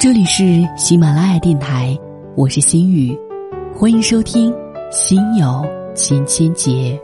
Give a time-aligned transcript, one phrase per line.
[0.00, 1.94] 这里是喜马拉雅电台，
[2.34, 3.14] 我是心雨，
[3.74, 4.50] 欢迎收听
[4.90, 5.62] 《心有
[5.94, 6.98] 千千结》。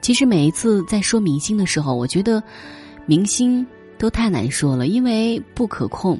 [0.00, 2.40] 其实每一次在说明星的时候，我觉得
[3.04, 3.66] 明星
[3.98, 6.16] 都太难说了，因为不可控。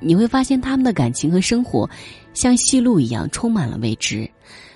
[0.00, 1.88] 你会发现他们的感情和生活
[2.34, 4.28] 像戏路一样，充满了未知。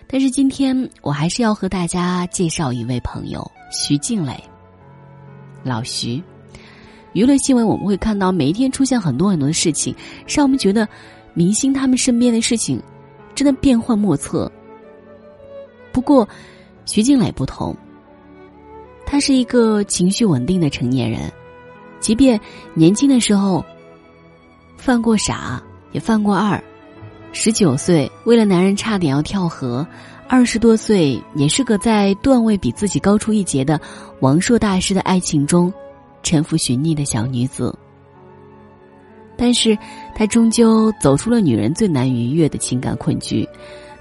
[0.07, 4.43] 但是今天我还是要和大家介绍一位朋友徐静蕾。
[5.63, 6.23] 老徐，
[7.13, 9.95] 娱乐新闻我们会看到每一天出现很多很多的事情，
[10.27, 10.89] 让我们觉得
[11.35, 12.83] 明星他们身边的事情
[13.35, 14.51] 真的变幻莫测。
[15.93, 16.27] 不过，
[16.87, 17.77] 徐静蕾不同，
[19.05, 21.31] 他是一个情绪稳定的成年人，
[22.01, 22.41] 即便
[22.75, 23.65] 年轻的时候
[24.81, 25.63] 犯过傻，
[25.93, 26.59] 也犯过二。
[27.33, 29.87] 十九岁，为了男人差点要跳河；
[30.27, 33.79] 二十多岁，也是个在段位比自己高出一截的
[34.21, 35.71] 王朔大师的爱情中
[36.23, 37.77] 沉浮寻觅的小女子。
[39.37, 39.77] 但是，
[40.15, 43.47] 她终究走出了女人最难逾越的情感困局，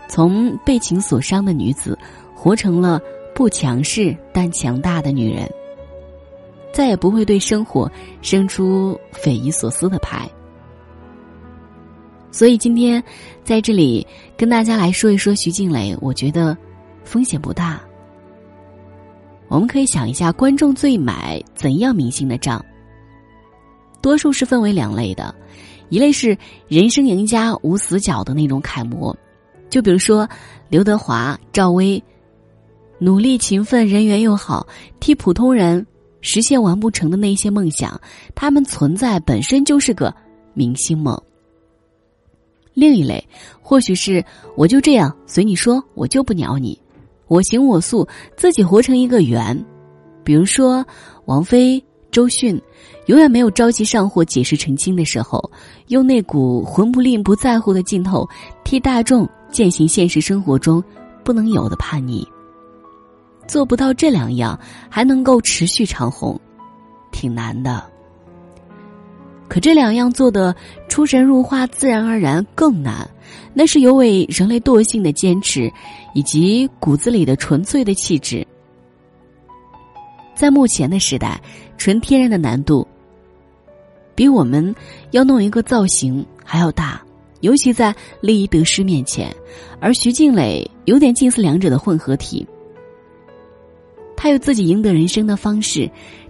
[0.08, 2.00] 从被情所伤的女子，
[2.34, 3.02] 活成了
[3.36, 5.48] 不强势但强大的女人，
[6.72, 10.28] 再也不会对生活生出匪夷所思的牌。
[12.32, 13.04] 所以今天
[13.44, 14.06] 在这里
[14.38, 16.56] 跟大家来说一说徐静蕾，我觉得
[17.04, 17.82] 风险不大。
[19.48, 22.64] 我们可以想一下，观众最买怎样明星的账？
[24.00, 25.34] 多数是分为两类的，
[25.90, 29.16] 一类是人生赢家无死角的那种楷模，
[29.70, 30.30] 就比如说
[30.70, 32.02] 刘德华、赵薇，
[33.00, 34.68] 努力勤奋、人缘又好，
[35.00, 35.86] 替普通人
[36.22, 38.00] 实现完不成的那些梦想，
[38.36, 40.14] 他们存在本身就是个
[40.54, 41.20] 明星梦。
[42.80, 43.24] 另一类，
[43.62, 44.24] 或许是
[44.56, 46.80] 我就这样随你说，我就不鸟你，
[47.28, 49.66] 我行我素，自己活成一个圆。
[50.24, 50.86] 比如说
[51.26, 52.60] 王菲、周迅，
[53.08, 55.52] 永远没有着急上火、解释澄清的时候，
[55.88, 58.28] 用那股魂不吝、不在乎的劲头，
[58.64, 60.84] 替大众践行现实生活中
[61.24, 62.28] 不能有的叛逆。
[63.48, 64.60] 做不到这两样，
[64.90, 66.40] 还能够持续长红，
[67.12, 67.84] 挺难的。
[69.50, 70.56] 可这两样做的
[70.88, 73.10] 出神入化、自然而然更难，
[73.54, 75.70] 那是有违人类惰性的坚持，
[76.14, 78.46] 以及骨子里的纯粹的气质。
[80.36, 81.42] 在目前的时代，
[81.78, 82.88] 纯天然的难度，
[84.16, 84.74] 比我们
[85.12, 87.02] 要弄一个造型还要大，
[87.42, 89.36] 尤其在利益得失面前。
[89.82, 92.48] 而徐静蕾有点近似两者的混合体，
[94.16, 95.90] 她有自己赢得人生的方式。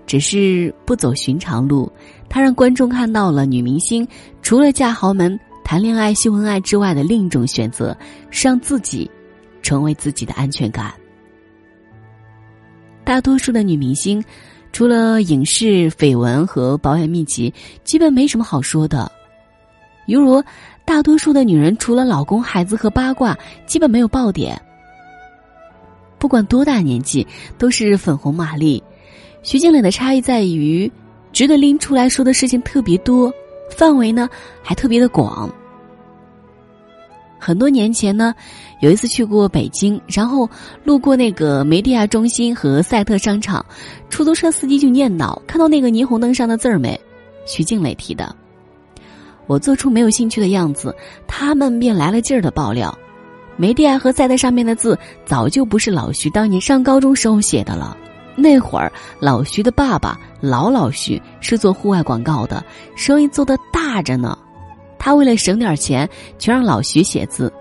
[0.10, 1.88] 只是不走寻常路，
[2.28, 4.08] 他让观众看到了女明星
[4.42, 7.96] 除了嫁豪门、谈恋爱、秀恩爱之外的另一种选择，
[8.32, 9.08] 是让自己
[9.62, 10.92] 成为自己的安全感。
[13.04, 14.24] 大多数的女明星，
[14.72, 17.54] 除了影视绯闻和保养秘籍，
[17.84, 19.12] 基本没什么好说的。
[20.08, 20.44] 犹如
[20.86, 23.38] 大多数的女人，除了老公、孩子和八卦，
[23.68, 24.60] 基本没有爆点。
[26.18, 27.28] 不管多大年纪，
[27.60, 28.84] 都是粉红玛丽。
[29.50, 30.92] 徐静蕾的差异在于，
[31.34, 33.34] 值得拎出来说的事情特别多，
[33.68, 34.30] 范围呢
[34.62, 35.52] 还特别的广。
[37.40, 38.32] 很多年前呢，
[38.80, 40.48] 有一次去过北京，然后
[40.84, 43.66] 路过那个梅地亚中心和赛特商场，
[44.08, 46.96] 出租车司机就念叨：“看到那个霓虹灯上的字儿没？
[47.48, 48.36] 徐静蕾提的。”
[49.48, 50.96] 我做出没有兴趣的样子，
[51.26, 52.96] 他们便来了劲儿的爆料：
[53.58, 54.96] 梅地亚和赛特上面的字
[55.26, 57.98] 早就不是老徐当年上高中时候写的了。
[58.40, 62.64] 那会儿，老徐的爸爸老老徐是做户外广告的，
[62.96, 64.38] 生意做得大着呢。
[64.98, 67.52] 他为了省点钱，全让老徐写字。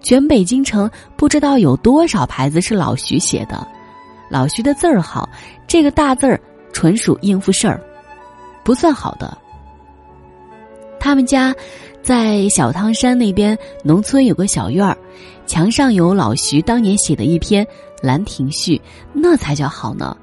[0.00, 3.66] 全北京城不知道有多少牌子是老徐写的。
[4.30, 5.28] 老徐的字儿好，
[5.66, 6.40] 这个大字儿
[6.72, 7.80] 纯属应付事儿，
[8.62, 9.36] 不算好的。
[10.98, 11.54] 他们家
[12.02, 14.96] 在小汤山那边农村有个小院儿，
[15.46, 17.64] 墙上有老徐当年写的一篇。
[18.00, 18.76] 《兰亭序》
[19.12, 20.16] 那才叫好呢，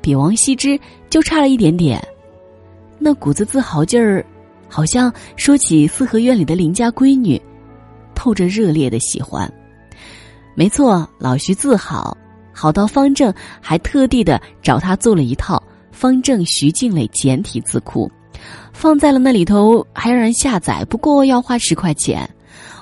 [0.00, 0.78] 比王羲之
[1.10, 2.02] 就差了一点点。
[2.98, 4.24] 那股子自豪劲儿，
[4.68, 7.40] 好像说起四合院里的邻家闺女，
[8.14, 9.52] 透着热烈的喜欢。
[10.54, 12.16] 没错，老徐字好，
[12.52, 15.62] 好到方正还特地的找他做了一套
[15.92, 18.10] 方正徐静蕾简体字库，
[18.72, 22.28] 放在了那里头，还让人下载，不过要花十块钱。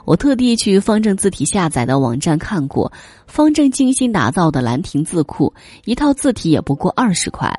[0.04, 2.92] 我特地去方正字体下载的网站看过，
[3.26, 5.52] 方正精心打造的兰亭字库，
[5.84, 7.52] 一套字体也不过二十块，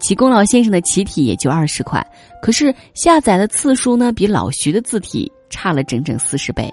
[0.00, 2.06] 启功老先生的启体也就二十块，
[2.42, 6.72] 可是下载的次数呢，比老徐的字体差了整整四十倍。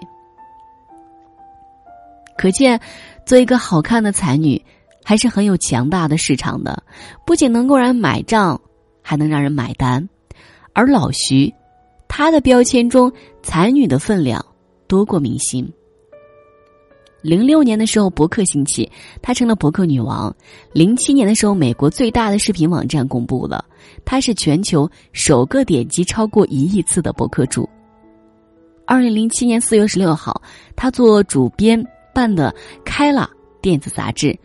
[2.38, 2.80] 可见，
[3.26, 4.62] 做一个好看的才女，
[5.06, 6.84] 还是很有强大的市场的，
[7.26, 8.60] 不仅能够让人买账，
[9.02, 10.10] 还能让人买单。
[10.74, 11.54] 而老徐，
[12.08, 13.12] 他的标签中
[13.44, 14.44] 才女的分量
[14.88, 15.72] 多过明星。
[17.22, 18.92] 零六年的时候，博客兴起，
[19.22, 20.36] 她成了博客女王。
[20.74, 23.64] 零七年的时候，美国最大的视频网站公布了，
[24.04, 27.68] 她是全球首个点击超过一亿次的博客主。
[28.86, 30.42] 二零零七年四月十六号，
[30.76, 31.82] 她做主编
[32.14, 32.54] 办的
[32.84, 33.32] 《开了》
[33.62, 34.38] 电子杂志，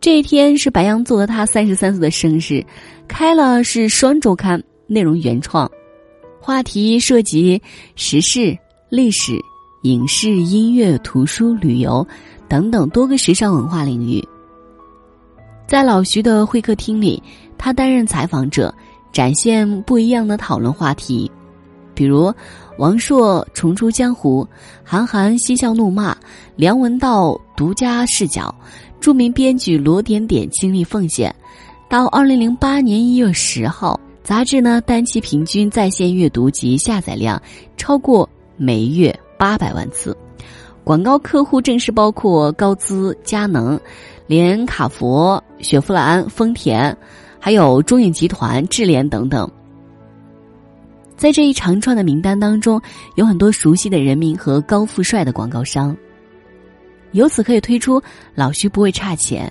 [0.00, 2.54] 这一天是白羊座的她三十三岁的生日。
[3.06, 5.70] 《开了》是双周刊，内容原创，
[6.40, 7.60] 话题涉及
[7.96, 8.56] 时事、
[8.88, 9.38] 历史。
[9.84, 12.06] 影视、音乐、图书、旅游
[12.48, 14.26] 等等多个时尚文化领域，
[15.66, 17.22] 在老徐的会客厅里，
[17.58, 18.74] 他担任采访者，
[19.12, 21.30] 展现不一样的讨论话题，
[21.94, 22.32] 比如
[22.78, 24.48] 王朔重出江湖，
[24.82, 26.16] 韩寒嬉笑怒骂，
[26.56, 28.54] 梁文道独家视角，
[29.00, 31.34] 著名编剧罗点点倾力奉献。
[31.90, 37.40] 到二零零八年一月十号，杂志呢单期平均在线阅读及下载量
[37.76, 38.26] 超过
[38.56, 39.14] 每月。
[39.38, 40.16] 八百万次，
[40.82, 43.78] 广告客户正式包括高姿、佳能、
[44.26, 46.96] 连卡佛、雪佛兰、丰田，
[47.38, 49.50] 还有中影集团、智联等等。
[51.16, 52.80] 在这一长串的名单当中，
[53.14, 55.96] 有很多熟悉的人名和高富帅的广告商。
[57.12, 58.02] 由此可以推出，
[58.34, 59.50] 老徐不会差钱，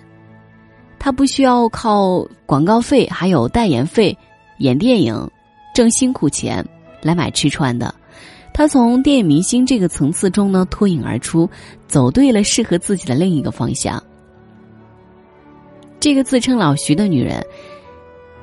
[0.99, 4.17] 他不需要靠广告费还有代言费
[4.59, 5.29] 演电影
[5.73, 6.63] 挣辛苦钱
[7.01, 7.95] 来买吃穿的。
[8.53, 11.49] 他从电影明星这个层次中呢脱颖而出，
[11.87, 14.01] 走对了适合自己的另一个方向。
[15.99, 17.43] 这个自称老徐的女人，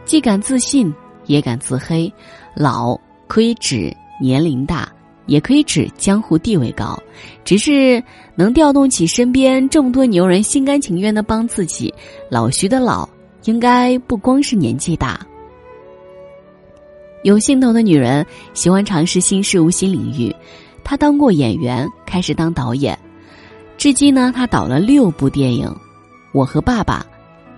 [0.04, 0.92] 既敢自信，
[1.26, 2.12] 也敢自黑。
[2.56, 2.98] 老
[3.28, 4.90] 可以指年龄大，
[5.26, 7.00] 也可以指江湖地位高，
[7.44, 8.02] 只是
[8.34, 11.94] 能调动起身边这么多牛人心甘情愿的帮自己。
[12.28, 13.08] 老徐的老，
[13.44, 15.24] 应该不光是年纪大。
[17.22, 18.24] 有心头的女人
[18.54, 20.34] 喜欢尝试新事物、新领域。
[20.82, 22.98] 她当过演员，开始当导演，
[23.76, 25.68] 至今呢，她导了六部电影，
[26.32, 27.00] 《我和爸爸》，《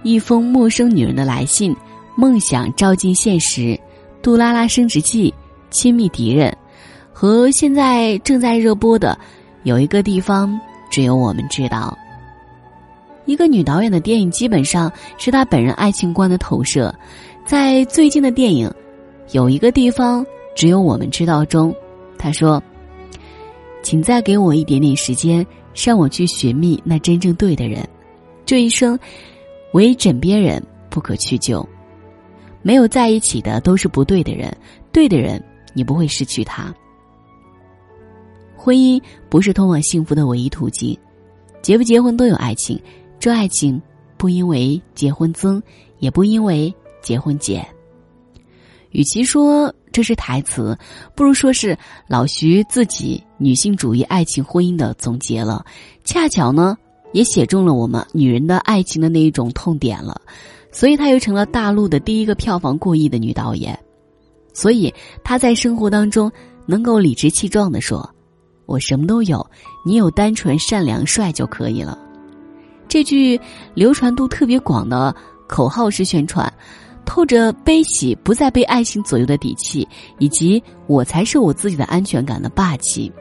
[0.03, 1.73] 一封陌生女人的来信》，
[2.17, 3.61] 《梦想照进现实》，
[4.21, 5.31] 《杜拉拉升职记》，
[5.71, 6.51] 《亲密敌人》，
[7.13, 9.17] 和现在正在热播的
[9.63, 10.61] 《有一个地方
[10.91, 11.97] 只有我们知道》。
[13.25, 16.93] 一个女导演的电影基本上是她本人爱情观的投射，
[17.47, 18.69] 在最近的电影。
[19.31, 21.45] 有一个地方只有我们知道。
[21.45, 21.75] 中，
[22.19, 22.63] 他说
[23.83, 27.89] ：“请再给我一点点时间，让我去寻觅那真正对的人。
[28.45, 28.99] 这一生，
[29.73, 31.67] 唯枕边人不可去救。
[32.61, 34.55] 没有在一起的都是不对的人，
[34.93, 35.43] 对的人
[35.75, 36.73] 你不会失去他。
[38.57, 40.97] 婚姻不是通往幸福的唯一途径，
[41.63, 42.81] 结不结婚都有爱情，
[43.19, 43.81] 这爱情
[44.17, 45.61] 不因为结婚增，
[45.99, 47.67] 也不因为结婚减。”
[48.93, 50.77] 与其说这是台词，
[51.15, 55.65] 不如说是老徐自己女性主义爱情婚姻的总结了。
[56.05, 56.77] 恰巧呢，
[57.13, 60.21] 也写中了我们女人的爱情的那一种痛点了，
[60.71, 63.79] 所以她又成了大陆的第一个票房过亿的女导演。
[64.55, 64.93] 所以
[65.25, 66.31] 她在生活当中
[66.67, 68.09] 能够理直气壮的说
[68.67, 69.45] ：“我什么都有，
[69.85, 71.99] 你有单纯、善良、帅就可以了。”
[72.89, 73.41] 这句
[73.75, 75.15] 流传度特别广的
[75.47, 76.53] 口号式宣传。
[77.05, 79.87] 透着悲喜不再被爱情左右的底气，
[80.19, 83.13] 以及我才是我自己的安全感的霸气。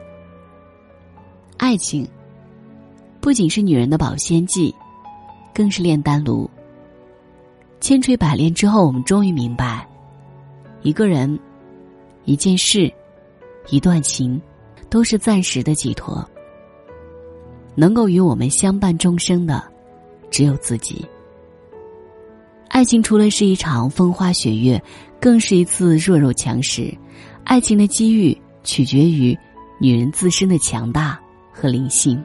[1.58, 2.08] 爱情
[3.20, 4.74] 不仅是女人的保鲜剂，
[5.54, 6.48] 更是炼丹炉。
[7.80, 9.86] 千锤百炼之后，我们终于明白，
[10.82, 11.38] 一个人、
[12.24, 12.92] 一件事、
[13.68, 14.40] 一段情，
[14.88, 16.24] 都是暂时的寄托。
[17.74, 19.62] 能够与我们相伴终生的，
[20.30, 21.04] 只有自己。
[22.72, 24.82] 爱情除了是一场风花雪月，
[25.20, 26.90] 更是一次弱肉强食。
[27.44, 29.38] 爱情的机遇取决于
[29.78, 31.20] 女人自身的强大
[31.52, 32.20] 和灵性。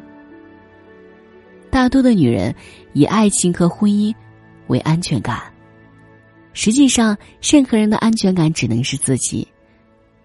[1.70, 2.56] 大多的女人
[2.94, 4.16] 以爱情和婚姻
[4.68, 5.51] 为安全感，
[6.54, 9.46] 实际上任何人的安全感只能是自己。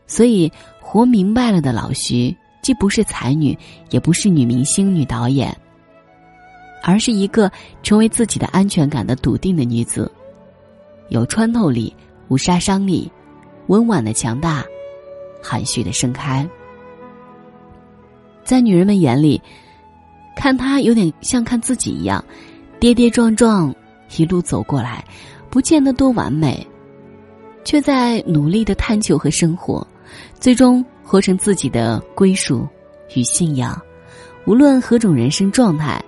[0.07, 0.51] 所以，
[0.81, 3.59] 活明白了的老徐，既不是才女，
[3.91, 5.55] 也不是女明星、女导演。
[6.83, 7.51] 而是一个
[7.83, 10.11] 成为自己的安全感的笃定的女子，
[11.09, 11.95] 有穿透力，
[12.29, 13.11] 无杀伤力，
[13.69, 14.65] 温婉的强大，
[15.43, 16.47] 含蓄的盛开。
[18.45, 19.41] 在女人们眼里，
[20.35, 22.23] 看她有点像看自己一样，
[22.81, 23.75] 跌跌撞撞
[24.17, 25.05] 一路走过来，
[25.49, 26.67] 不见得多完美，
[27.65, 29.87] 却在努力的探求和生活，
[30.41, 32.67] 最终活成自己的归属
[33.15, 33.81] 与信仰。
[34.45, 36.03] 无论何种人生状态，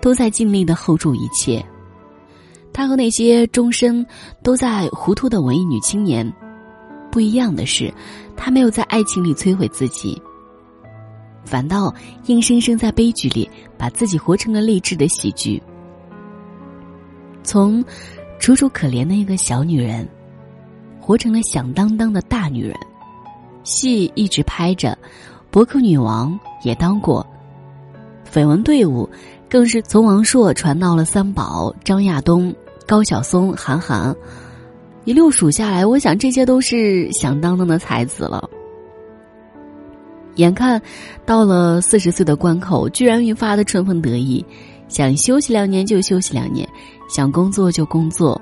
[0.00, 1.64] 都在尽力的 hold 住一切。
[2.72, 4.04] 她和那些终身
[4.42, 6.30] 都在糊涂的文艺女青年
[7.10, 7.92] 不一样的是，
[8.36, 10.20] 她没有在爱情里摧毁自己，
[11.44, 11.94] 反倒
[12.26, 13.48] 硬生生在悲剧里
[13.78, 15.62] 把自己活成了励志的喜剧。
[17.42, 17.82] 从
[18.38, 20.06] 楚楚可怜的一个小女人，
[21.00, 22.76] 活成了响当当的大女人。
[23.62, 24.96] 戏一直拍着，
[25.50, 27.26] 博客女王也当过，
[28.32, 29.08] 绯闻队伍
[29.48, 32.54] 更是从王朔传到了三宝、张亚东、
[32.86, 34.14] 高晓松、韩寒，
[35.04, 38.48] 一路数下来，我想这些都是响当当的才子了。
[40.34, 40.80] 眼看
[41.24, 44.44] 到了四十岁的关口，居然愈发的春风得意，
[44.88, 46.68] 想休息两年就休息两年，
[47.08, 48.38] 想工作就工作。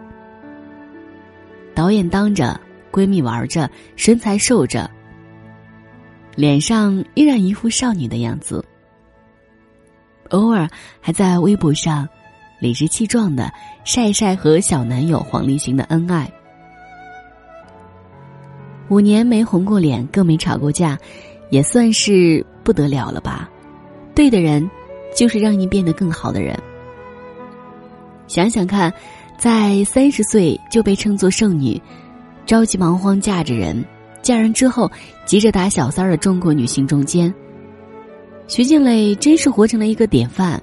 [1.72, 2.58] 导演当着，
[2.90, 4.90] 闺蜜玩着，身材瘦着。
[6.34, 8.64] 脸上依然一副少女的样子，
[10.30, 10.68] 偶尔
[11.00, 12.08] 还在微博上
[12.60, 13.52] 理直气壮的
[13.84, 16.30] 晒晒和小男友黄立行的恩爱。
[18.88, 20.98] 五年没红过脸，更没吵过架，
[21.50, 23.48] 也算是不得了了吧？
[24.14, 24.70] 对的人，
[25.16, 26.58] 就是让你变得更好的人。
[28.26, 28.92] 想想看，
[29.38, 31.80] 在三十岁就被称作剩女，
[32.46, 33.84] 着急忙慌嫁着人。
[34.22, 34.90] 嫁人之后
[35.26, 37.32] 急着打小三儿的中国女性中间，
[38.46, 40.60] 徐静蕾真是活成了一个典范，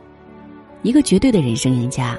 [0.83, 2.17] 一个绝对的人生赢家。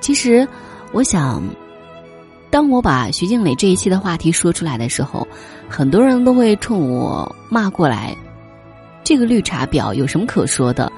[0.00, 0.46] 其实，
[0.92, 1.42] 我想，
[2.50, 5.26] 当我把徐静蕾这一期的话题说出来的时候，
[5.68, 8.16] 很多人都会冲我骂过来
[9.04, 10.90] ：“这个绿茶婊有什么可说的？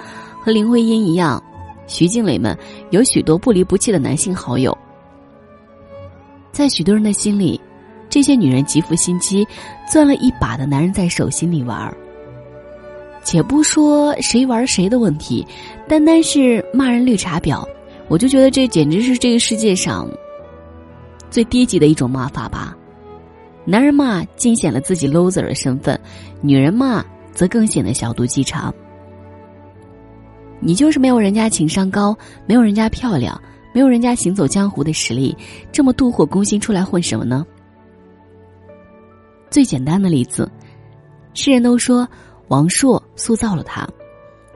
[0.42, 1.42] 和林徽因一样，
[1.86, 2.56] 徐静蕾们
[2.90, 4.76] 有许多不离不弃的男性好友。”
[6.50, 7.60] 在许多人的心里。
[8.10, 9.46] 这些女人极富心机，
[9.86, 11.94] 攥了一把的男人在手心里玩儿。
[13.24, 15.46] 且不说谁玩谁的问题，
[15.86, 17.62] 单单是骂人绿茶婊，
[18.08, 20.08] 我就觉得这简直是这个世界上
[21.30, 22.76] 最低级的一种骂法吧。
[23.64, 26.00] 男人骂尽显了自己 loser 的身份，
[26.40, 28.74] 女人骂则更显得小肚鸡肠。
[30.58, 33.38] 你就是没有人家情商高，没有人家漂亮，
[33.74, 35.36] 没有人家行走江湖的实力，
[35.70, 37.46] 这么妒火攻心出来混什么呢？
[39.50, 40.50] 最简单的例子，
[41.34, 42.08] 世人都说
[42.48, 43.88] 王朔塑造了他，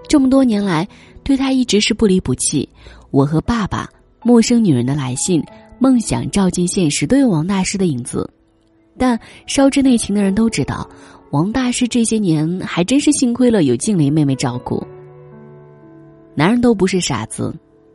[0.08, 0.86] 这么多年来
[1.22, 2.68] 对他一直是不离不弃。
[3.10, 3.88] 我和爸爸、
[4.22, 5.44] 陌生女人的来信、
[5.78, 8.28] 梦想照进现实都有王大师的影子，
[8.98, 10.88] 但稍知内情的人都知道，
[11.30, 14.82] 王大师这些年还真是幸亏了有静蕾妹妹照顾。
[16.34, 17.54] 男人都不是傻子，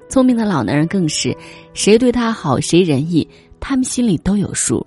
[0.10, 1.36] 聪明的老男人更是，
[1.74, 3.28] 谁对他好谁仁义，
[3.60, 4.86] 他们心里都有数。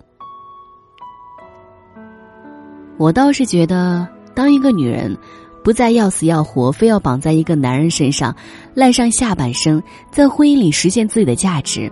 [2.96, 5.16] 我倒是觉得，当一个女人
[5.62, 8.34] 不再要死要活，非要绑在一个男人身上，
[8.74, 11.90] 赖上下半生，在婚姻里实现自己的价值，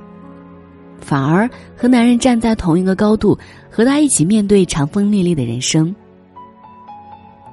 [1.01, 3.39] 反而和男人站在同一个高度，
[3.71, 5.95] 和他一起面对长风烈烈的人生。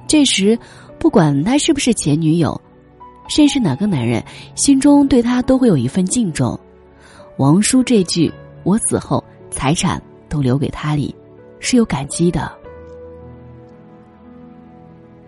[0.06, 0.58] 这时，
[0.98, 2.58] 不管他是不是前女友，
[3.28, 4.24] 甚是哪个男人，
[4.54, 6.58] 心中对他都会有一份敬重。
[7.38, 8.32] 王叔这句
[8.64, 11.14] “我死后财产都留给他”里，
[11.58, 12.50] 是有感激的。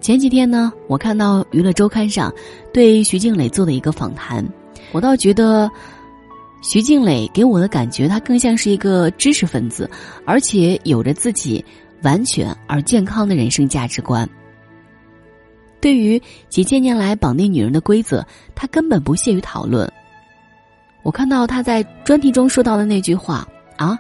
[0.01, 2.33] 前几天呢，我看到娱乐周刊上
[2.73, 4.47] 对徐静蕾做的一个访谈，
[4.93, 5.71] 我倒觉得
[6.63, 9.91] 徐静蕾给我的感觉，她更像是一个知识分子，
[10.25, 11.63] 而且有着自己
[12.03, 14.29] 完全而健康的人生价值观。
[15.81, 18.25] 对于几千年来绑定女人的规则，
[18.55, 19.91] 她根本不屑于讨论。
[21.03, 23.99] 我看到她在专题中说到的那句话啊，“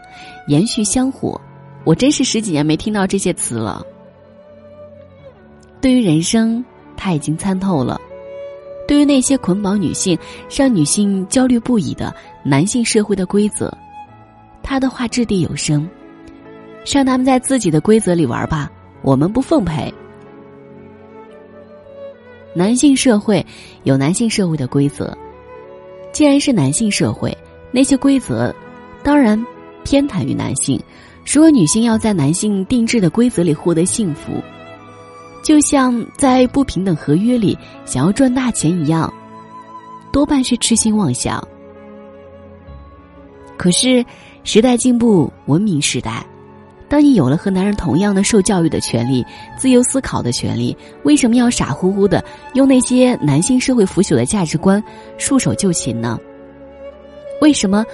[0.48, 1.40] 延续香火”，
[1.84, 3.84] 我真是十几年没听到这些词了。
[5.80, 6.64] 对于人生，
[6.96, 7.96] 他已经参透了；
[8.86, 10.18] 对于那些捆绑女性、
[10.54, 13.72] 让女性焦虑不已的男性社会的规则，
[14.62, 15.88] 他的话掷地有声
[16.84, 18.70] ：“让他们在自己的规则里玩吧，
[19.02, 19.92] 我们不奉陪。”
[22.54, 23.44] 男性社会
[23.84, 25.16] 有男性社会的规则，
[26.12, 27.36] 既然是男性社会，
[27.70, 28.52] 那些规则
[29.04, 29.40] 当然
[29.84, 30.80] 偏袒于男性。
[31.24, 34.42] 如果女性要在男性定制的规则里获得幸福，
[35.42, 39.12] 就像在不平等合约里想要赚大钱一样，
[40.12, 41.42] 多半是痴心妄想。
[43.56, 44.04] 可是
[44.44, 46.26] 时代进步，文明时代，
[46.88, 49.24] 当你有了和男人同样的受教育的权利、
[49.56, 52.22] 自由思考的权利，为什么要傻乎乎的
[52.54, 54.82] 用那些男性社会腐朽的价值观
[55.16, 56.18] 束手就擒呢？
[57.40, 57.86] 为什么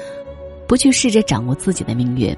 [0.66, 2.36] 不去试着掌握自己的命运？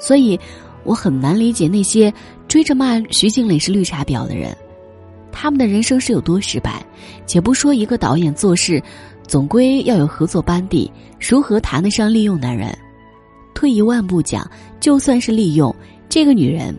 [0.00, 0.40] 所以。
[0.86, 2.12] 我很难理解那些
[2.54, 4.56] 追着骂徐静蕾是绿茶婊的人，
[5.32, 6.86] 他们的人生是有多失败。
[7.26, 8.80] 且不说一个导演做事，
[9.26, 12.72] 总归要有合作班底，如何谈得上利用男人？
[13.56, 15.74] 退一万步讲，就算是利用
[16.08, 16.78] 这个女人，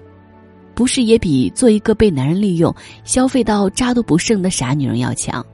[0.74, 5.46] 不是也比做一个被男人利用、消费到渣都不剩的傻女人要强？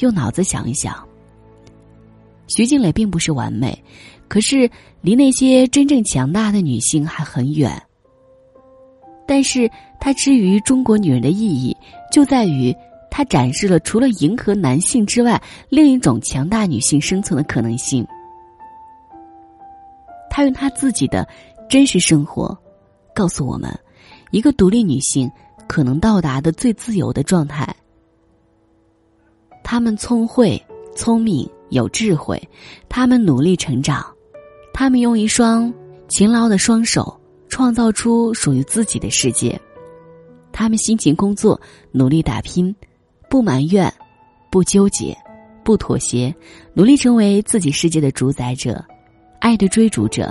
[0.00, 1.02] 用脑子想一想。
[2.46, 3.82] 徐静蕾并不是完美，
[4.28, 4.70] 可是
[5.00, 7.82] 离那些真正强大的女性还很远。
[9.26, 11.76] 但是她之于中国女人的意义，
[12.12, 12.74] 就在于
[13.10, 18.06] 她展示了除了迎合男性之外另一种强大女性生存的可能性。
[20.30, 21.26] 她用她自己的
[21.68, 22.56] 真实生活，
[23.14, 23.76] 告诉我们，
[24.30, 25.30] 一个独立女性
[25.66, 27.74] 可能到达的最自由的状态。
[29.64, 30.62] 她们聪慧、
[30.94, 32.40] 聪明、有智慧，
[32.88, 34.06] 她们努力成长，
[34.72, 35.72] 她们用一双
[36.06, 37.18] 勤劳的双手。
[37.56, 39.58] 创造出属于自己的世界，
[40.52, 41.58] 他们辛勤工作，
[41.90, 42.76] 努力打拼，
[43.30, 43.90] 不埋怨，
[44.50, 45.16] 不纠结，
[45.64, 46.34] 不妥协，
[46.74, 48.84] 努力成为自己世界的主宰者，
[49.40, 50.30] 爱的追逐者。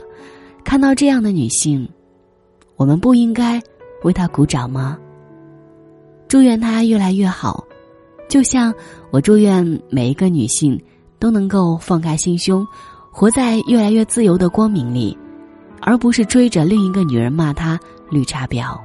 [0.64, 1.90] 看到这样的女性，
[2.76, 3.60] 我们不应该
[4.04, 4.96] 为她鼓掌吗？
[6.28, 7.66] 祝愿她越来越好，
[8.30, 8.72] 就像
[9.10, 10.80] 我祝愿每一个女性
[11.18, 12.64] 都能够放开心胸，
[13.12, 15.18] 活在越来越自由的光明里。
[15.86, 18.78] 而不是追着另一个女人骂他绿茶婊。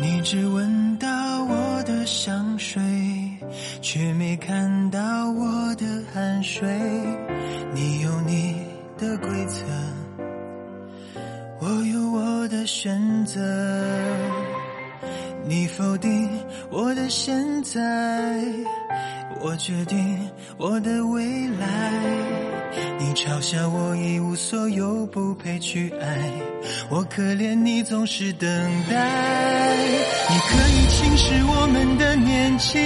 [0.00, 1.08] 你只闻到
[1.44, 2.80] 我的香水，
[3.80, 6.68] 却没看到我的汗水。
[7.74, 8.54] 你有你
[8.96, 9.64] 的规则，
[11.60, 13.40] 我有我的选择。
[15.46, 16.28] 你否定
[16.70, 17.80] 我的现在，
[19.40, 20.18] 我决定
[20.58, 21.92] 我的未来。
[23.28, 26.18] 嘲笑我一无所有，不配去爱，
[26.88, 28.48] 我可怜你总是等
[28.88, 29.76] 待。
[30.30, 32.80] 你可以轻视我们的年轻，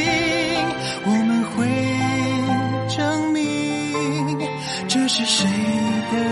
[1.04, 1.64] 我们会
[2.88, 4.48] 证明
[4.88, 5.46] 这是谁
[6.10, 6.31] 的